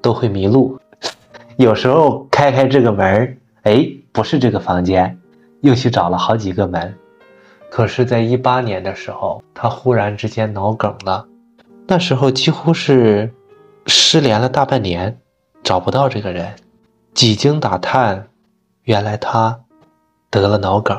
[0.00, 0.78] 都会迷路，
[1.56, 5.18] 有时候开开这个门哎，不是这个房间，
[5.60, 6.94] 又去找了好几个门。
[7.70, 11.26] 可是，在一八年的时候，他忽然之间脑梗了。
[11.86, 13.32] 那时候几乎是
[13.86, 15.16] 失联了大半年，
[15.62, 16.46] 找不到这个人。
[17.14, 18.28] 几经打探，
[18.84, 19.60] 原来他
[20.30, 20.98] 得了脑梗。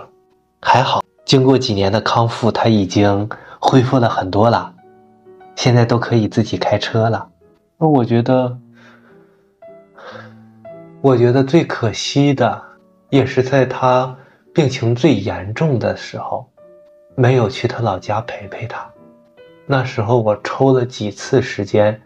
[0.62, 3.28] 还好，经过几年的康复，他已经
[3.60, 4.74] 恢复了很多了，
[5.56, 7.28] 现在都可以自己开车了。
[7.78, 8.58] 那我觉得，
[11.02, 12.62] 我觉得最可惜的，
[13.10, 14.16] 也是在他
[14.54, 16.48] 病情最严重的时候，
[17.16, 18.88] 没有去他老家陪陪他。
[19.66, 22.00] 那时候我抽了几次时间，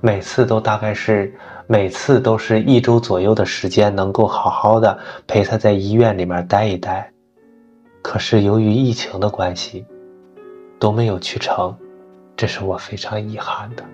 [0.00, 1.34] 每次都大概是
[1.72, 7.08] 每次都是一周左右的时间，能够好好的陪他在医院里面待一待。
[8.02, 9.86] 可是由于疫情的关系，
[10.80, 11.72] 都没有去成，
[12.36, 13.84] 这是我非常遗憾的。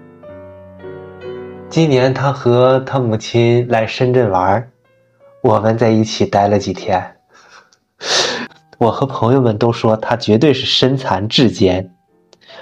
[1.68, 4.66] 今年他和他母亲来深圳玩，
[5.42, 7.18] 我们在一起待了几天。
[8.80, 11.92] 我和朋友们都说他绝对是身残志坚。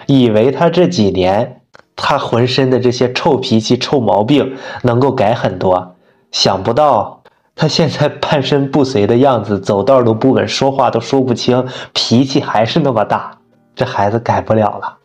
[0.09, 1.61] 以为他这几年，
[1.97, 5.95] 他浑身的这些臭脾气、臭毛病能够改很多，
[6.33, 7.23] 想不到
[7.55, 13.39] 他现在半身不遂的样子，走道都不稳，说话都说不清，脾气还是那么大。
[13.77, 14.99] 这孩子改不了了。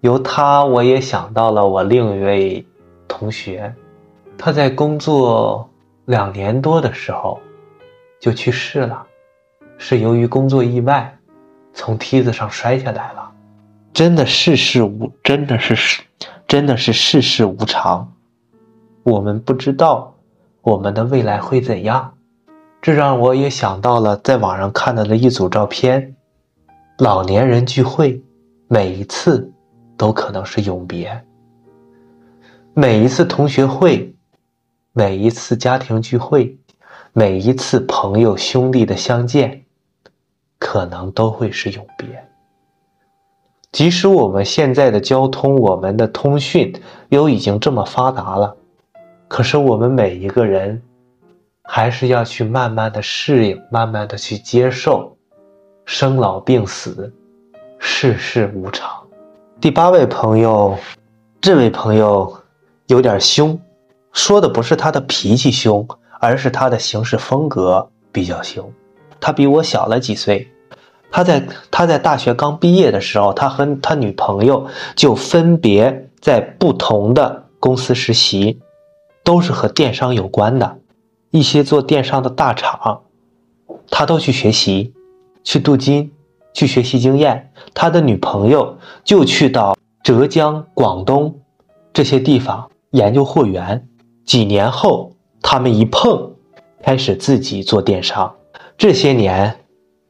[0.00, 2.66] 由他，我也想到了我另一位
[3.08, 3.74] 同学，
[4.38, 5.68] 他在工作
[6.04, 7.40] 两年多的时候
[8.20, 9.04] 就去世了，
[9.78, 11.16] 是由于工作意外，
[11.72, 13.30] 从梯子上摔下来了。
[13.92, 16.02] 真的世事无，真的是世，
[16.48, 18.12] 真的是世事无常。
[19.02, 20.14] 我们不知道
[20.62, 22.14] 我们的未来会怎样，
[22.80, 26.14] 这让我也想到了在网上看到的一组照片。
[26.98, 28.22] 老年人聚会，
[28.68, 29.52] 每一次
[29.96, 31.24] 都可能是永别。
[32.74, 34.14] 每一次同学会，
[34.92, 36.58] 每一次家庭聚会，
[37.12, 39.64] 每一次朋友兄弟的相见，
[40.58, 42.24] 可能都会是永别。
[43.76, 46.72] 即使我们现在的交通、我们的通讯
[47.10, 48.56] 又已经这么发达了，
[49.28, 50.80] 可是我们每一个人
[51.62, 55.14] 还是要去慢慢的适应，慢慢的去接受
[55.84, 57.12] 生老病死，
[57.78, 58.90] 世事无常。
[59.60, 60.74] 第八位朋友，
[61.42, 62.34] 这位朋友
[62.86, 63.60] 有点凶，
[64.10, 65.86] 说的不是他的脾气凶，
[66.18, 68.72] 而是他的行事风格比较凶。
[69.20, 70.50] 他比我小了几岁。
[71.16, 78.60] 他在他在大学刚毕业的时候，他和他女朋友就分别在不同的公司实习，
[79.24, 80.76] 都是和电商有关的，
[81.30, 83.00] 一些做电商的大厂，
[83.90, 84.92] 他都去学习，
[85.42, 86.12] 去镀金，
[86.52, 87.50] 去学习经验。
[87.72, 91.34] 他的女朋友就去到浙江、广东
[91.94, 93.88] 这些地方研究货源。
[94.26, 96.32] 几年后，他们一碰，
[96.82, 98.34] 开始自己做电商。
[98.76, 99.56] 这些年。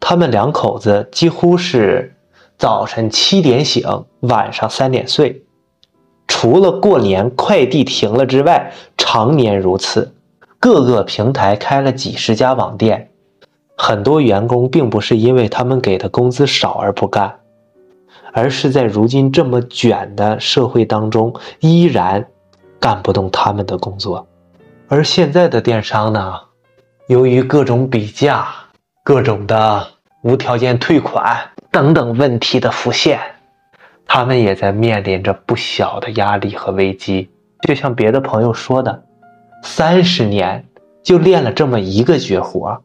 [0.09, 2.15] 他们两口子几乎是
[2.57, 5.43] 早晨七点醒，晚上三点睡，
[6.29, 10.15] 除了过年快递停了之外，常年如此。
[10.61, 13.11] 各个平台开了几十家网店，
[13.77, 17.41] 很多员工并不是因为他们给的工资少而不干，
[18.33, 22.25] 而是在如今这么卷的社会当中，依然
[22.79, 24.25] 干不动他们的工作。
[24.87, 26.35] 而现在的电商呢，
[27.09, 28.47] 由于各种比价，
[29.03, 29.96] 各种的。
[30.27, 33.21] 无条件退款等等问题的浮现，
[34.09, 37.31] 他们也在面临着不小的压力和危机。
[37.61, 39.05] 就像别的朋友说的，
[39.63, 40.67] 三十年
[41.05, 42.83] 就练了这么一个绝活，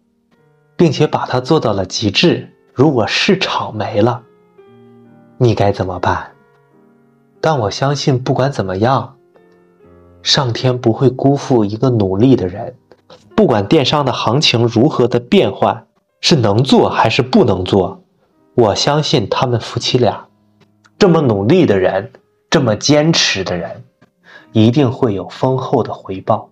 [0.75, 2.47] 并且把它做到了极致。
[2.75, 4.21] 如果市场没了，
[5.39, 6.33] 你该怎么办？
[7.41, 9.15] 但我相信，不管怎么样，
[10.21, 12.75] 上天不会辜负一个努力的人。
[13.35, 15.87] 不管电商的行情如何的变换。
[16.21, 18.01] 是能做还是不能做？
[18.55, 20.27] 我相信他们夫妻俩
[20.97, 22.11] 这么努力的人，
[22.49, 23.83] 这么坚持的人，
[24.51, 26.49] 一定会有丰厚的回报。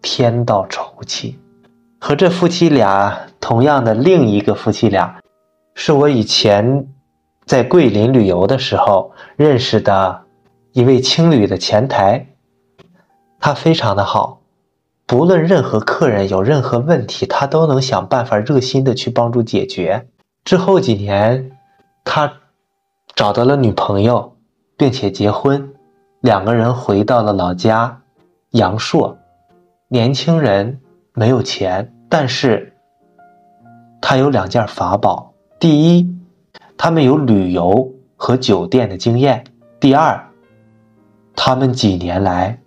[0.00, 1.38] 天道酬勤。
[2.00, 5.18] 和这夫妻俩同样的另一个夫妻俩，
[5.74, 6.86] 是我以前
[7.44, 10.22] 在桂林旅游的时候认识的
[10.72, 12.24] 一位青旅的前台，
[13.40, 14.37] 他非常的好。
[15.08, 20.06] 不论任何客人有任何问题，他都能想办法热心的去帮助解决。
[20.44, 21.50] 之后几年，
[22.04, 22.30] 他
[23.14, 24.36] 找到了女朋友，
[24.76, 25.72] 并且结婚，
[26.20, 28.02] 两个人回到了老家
[28.50, 29.16] 阳朔。
[29.88, 30.78] 年轻人
[31.14, 32.74] 没有钱，但是
[34.02, 36.14] 他有两件法宝：第一，
[36.76, 39.42] 他们有旅游和酒店的经验；
[39.80, 40.22] 第二，
[41.34, 42.60] 他们几年来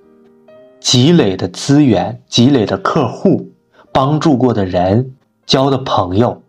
[0.81, 3.47] 积累的资源、积累的客户、
[3.93, 5.13] 帮助过的人、
[5.45, 6.41] 交的朋友，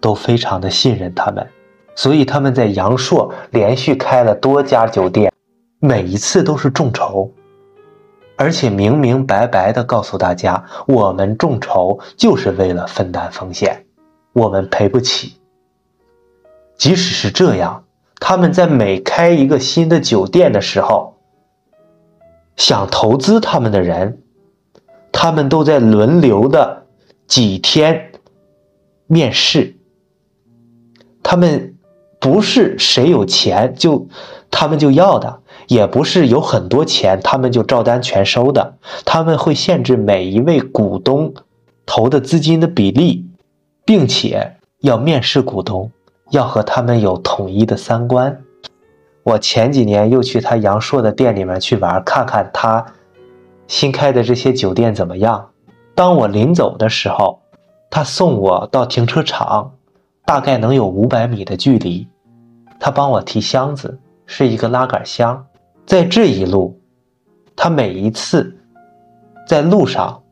[0.00, 1.46] 都非常的信任他们。
[1.96, 5.30] 所以他们在阳朔连续开了多家酒店，
[5.80, 7.30] 每一次都是众筹，
[8.36, 13.84] 而且明明白白的告诉大家，我们众筹就是为了分担风险，
[14.32, 15.34] 我们赔不起。
[16.78, 17.84] 即使是这样，
[18.20, 21.16] 他们在每开一个新的酒店的时候，
[22.60, 24.22] 想投资他们的人，
[25.10, 26.84] 他们都在轮流的
[27.26, 28.12] 几天
[29.08, 29.74] 面试，
[31.22, 31.74] 他们。
[32.22, 34.06] 不是谁有钱就
[34.50, 38.74] 他们就要的，也不是有很多钱他们就照单全收的。
[39.06, 41.32] 他们会限制每一位股东
[41.86, 43.24] 投的资金的比例，
[43.86, 45.90] 并且要面试股东，
[46.30, 48.42] 要和他们有统一的三观。
[49.22, 52.84] 我前几年又去他阳朔的店里面去玩，看看他
[53.66, 55.50] 新开的这些酒店怎么样。
[55.94, 57.40] 当我临走的时候，
[57.90, 59.72] 他送我到停车场。
[60.26, 62.06] 大概能有五百米的距离，
[62.78, 65.44] 他帮我提箱子，是一个拉杆箱。
[65.84, 66.78] 在这一路，
[67.56, 68.56] 他每一次
[69.44, 70.22] 在路上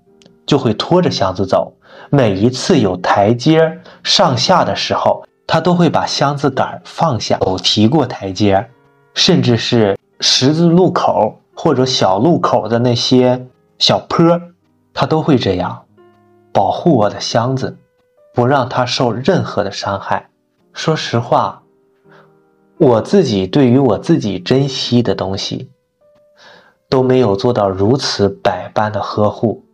[0.47, 1.72] 就会拖着箱子走，
[2.11, 8.64] 每一次有台阶上下的时候，他都会把箱子杆放下，有提过台阶，
[9.19, 14.41] 甚至是十字路口或者小路口的那些小坡，
[14.95, 15.85] 他都会这样
[16.53, 17.77] 保护我的箱子。
[18.33, 20.31] 不让他受任何的伤害。
[20.73, 21.64] 说实话，
[22.77, 25.69] 我自己对于我自己珍惜的东西
[26.89, 29.64] 都没有做到如此百般的呵护，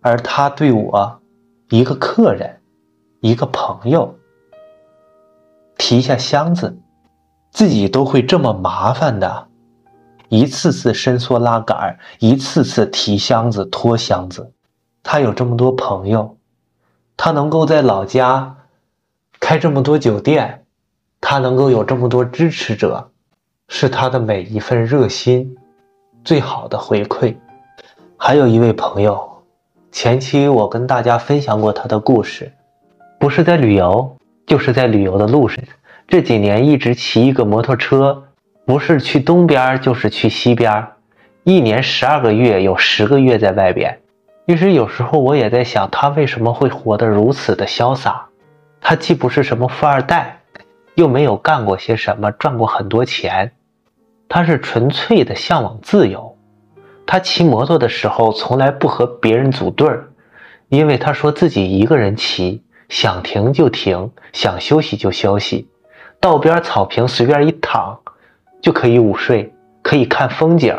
[0.00, 1.20] 而他对我，
[1.68, 2.60] 一个客人，
[3.20, 4.16] 一个朋友，
[5.78, 6.76] 提一下箱子，
[7.50, 9.48] 自己都会这么麻烦的，
[10.28, 14.52] 一次次伸缩拉杆，一次次提箱子拖箱子。
[15.02, 16.36] 他有这么多朋友。
[17.16, 18.56] 他能够在老家
[19.40, 20.64] 开这么多酒店，
[21.20, 23.10] 他能够有这么多支持者，
[23.68, 25.54] 是他的每一份热心
[26.24, 27.36] 最好的回馈。
[28.16, 29.42] 还有一位朋友，
[29.92, 32.50] 前期我跟大家分享过他的故事，
[33.18, 35.62] 不是在旅游，就是在旅游的路上。
[36.10, 38.24] 这几年一直骑一个摩托车，
[38.66, 40.88] 不是去东边就是去西边，
[41.44, 44.00] 一年十二个月有十个月在外边。
[44.48, 48.26] 其实有时候我也在想，他为什么会活得如此的潇洒？
[48.80, 50.40] 他既不是什么富二代，
[50.96, 53.52] 又没有干过些什么赚过很多钱，
[54.28, 56.36] 他是纯粹的向往自由。
[57.06, 60.08] 他骑摩托的时候从来不和别人组队儿，
[60.70, 65.68] 因为他说自己一个人骑，想停就停，想休息就休息，
[66.20, 67.98] 道边草坪随便一躺，
[68.60, 70.78] 就可以午睡，可以看风景。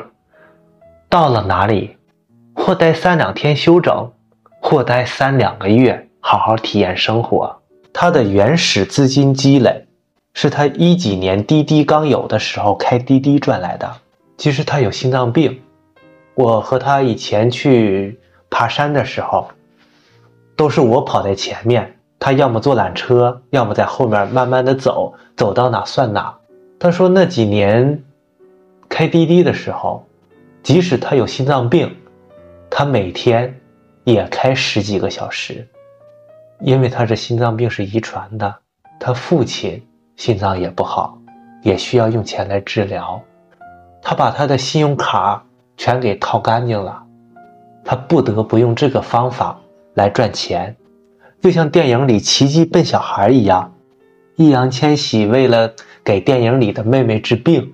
[1.10, 1.98] 到了哪里？
[2.54, 4.12] 或待三两天休整，
[4.62, 7.60] 或待三两个月好好体验生活。
[7.92, 9.88] 他的原始资金积累，
[10.36, 13.92] 是他一几年滴滴刚有的时候开滴滴赚来的。
[14.38, 15.60] 其实他有心脏病，
[16.36, 18.20] 我和他以前去
[18.50, 19.50] 爬山的时候，
[20.56, 26.38] 都是我跑在前面，他要么坐缆车，要么在后面慢慢的走，走到哪算哪。
[26.80, 28.04] 他说那几年
[28.88, 30.06] 开滴滴的时候，
[30.62, 31.98] 即使他有心脏病。
[32.70, 33.60] 他每天
[34.04, 35.68] 也开十几个小时，
[36.60, 38.56] 因为他这心脏病是遗传的，
[39.00, 39.84] 他父亲
[40.16, 41.18] 心脏也不好，
[41.64, 43.20] 也需要用钱来治疗。
[44.00, 45.44] 他把他的信用卡
[45.76, 47.04] 全给掏干净了，
[47.84, 49.60] 他不得不用这个方法
[49.96, 50.76] 来赚钱，
[51.42, 53.74] 就像电影里《奇迹笨小孩》一样，
[54.36, 55.74] 易烊千玺为了
[56.04, 57.74] 给电影里的妹妹治病，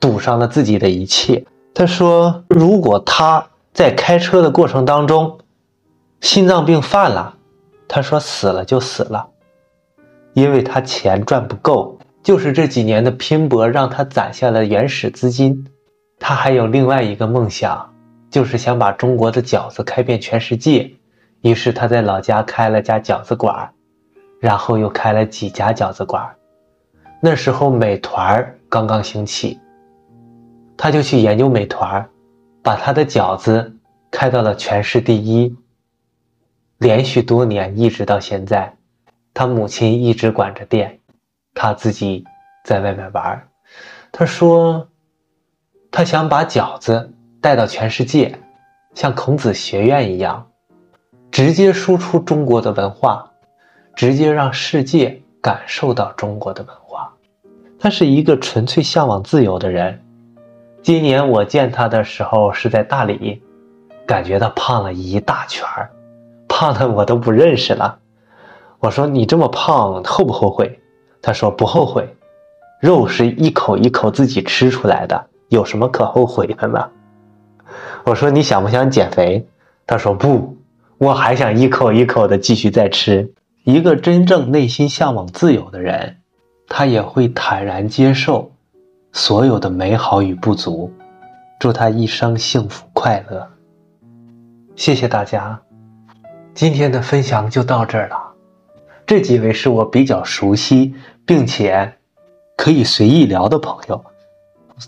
[0.00, 1.44] 赌上了自己的一切。
[1.72, 5.36] 他说：“如果他……”在开车的过程当中，
[6.20, 7.34] 心脏病犯了，
[7.88, 9.26] 他说死了就死了，
[10.32, 15.66] 因为他钱赚不够，就是这几年的拼搏让他攒下了原始资金。
[16.20, 17.92] 他还有另外一个梦想，
[18.30, 20.88] 就是想把中国的饺子开遍全世界。
[21.44, 23.70] 于是他在老家开了家饺子馆，
[24.40, 26.34] 然后又开了几家饺子馆。
[27.20, 29.60] 那时候美团刚刚兴起，
[30.74, 32.08] 他就去研究美团。
[32.62, 33.76] 把他的饺子
[34.10, 35.54] 开到了全市第一，
[36.78, 38.74] 连续多年一直到现在，
[39.34, 40.98] 他母亲一直管着店，
[41.52, 42.24] 他自己
[42.64, 43.46] 在外面玩。
[44.10, 44.88] 他说，
[45.90, 48.34] 他想把饺子带到全世界，
[48.94, 50.50] 像孔子学院一样，
[51.34, 53.28] 直接输出中国的文化，
[53.96, 57.12] 直接让世界感受到中国的文化。
[57.76, 60.00] 他是一个纯粹向往自由的人。
[60.80, 63.42] 今年我见他的时候是在大理，
[64.06, 65.90] 感觉他胖了一大圈儿，
[66.46, 67.98] 胖的我都不认识了。
[68.78, 70.78] 我说你这么胖后不后悔？
[71.20, 72.08] 他说不后悔，
[72.80, 76.88] 肉是一口一口自己吃出来的，有什么可后悔的呢？
[78.04, 79.44] 我说你想不想减肥？
[79.84, 80.56] 他说不，
[80.98, 83.32] 我还想一口一口的继续再吃。
[83.64, 86.16] 一个真正内心向往自由的人。
[86.66, 88.50] 他也会坦然接受
[89.12, 90.90] 所有的美好与不足，
[91.60, 93.46] 祝他一生幸福快乐。
[94.74, 95.60] 谢谢大家，
[96.54, 98.16] 今天的分享就到这儿了。
[99.06, 100.94] 这几位是我比较熟悉
[101.26, 101.96] 并且
[102.56, 104.02] 可以随意聊的朋友，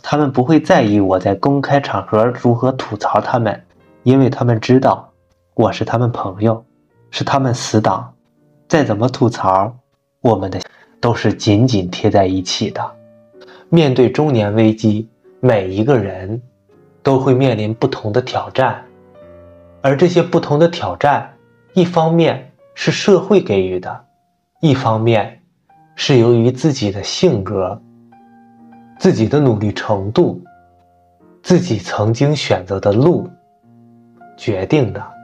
[0.03, 3.63] 他们不会在意我在公开场合如何吐槽他们，
[4.03, 5.13] 因为他们知道
[5.57, 6.63] 我是他们朋友，
[7.11, 8.15] 是他们死党，
[8.69, 9.75] 再怎么吐槽，
[10.21, 10.61] 我们的。
[10.99, 12.83] 都是紧紧贴在一起的。
[13.69, 15.09] 面对中年危机，
[15.41, 16.41] 每一个人
[17.03, 18.83] 都会面临不同的挑战，
[19.83, 21.33] 而这些不同的挑战，
[21.75, 24.05] 一方面是社会给予的，
[24.61, 25.41] 一方面
[25.95, 27.81] 是由于自己的性格、
[28.99, 30.43] 自己的努力程度、
[31.43, 33.29] 自己曾经选择的路
[34.37, 35.16] 决定的。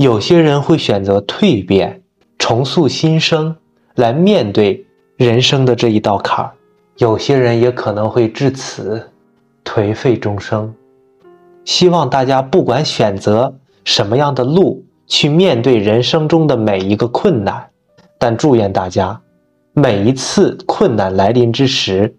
[0.00, 2.00] 有些人会选择蜕变，
[2.38, 3.54] 重塑新生。
[3.96, 4.86] 来面对
[5.18, 6.52] 人生的这一道坎儿，
[6.96, 9.10] 有些人也可能会至此
[9.62, 10.74] 颓废终生。
[11.66, 17.68] 希望大家不管选择什么样的路去面对人生中的每一个困难，
[18.16, 19.20] 但祝愿大家
[19.74, 22.16] 每一次困难来临之时，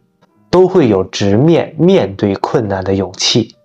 [0.51, 3.55] 都会有直面面对困难的勇气。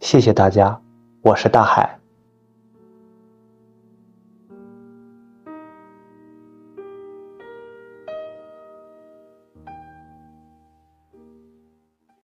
[0.00, 0.78] 谢谢大家，
[1.22, 1.98] 我是大海。